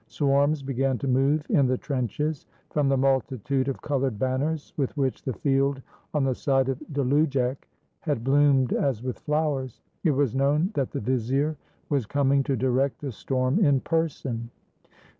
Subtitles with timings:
[0.07, 2.47] Swarms began to move in the trenches.
[2.71, 5.79] From the multitude of colored banners with which the field
[6.15, 7.67] on the side of Dlujek
[7.99, 11.55] had bloomed as with flowers, it was known that the vizier
[11.89, 14.49] was coming to direct the storm in person.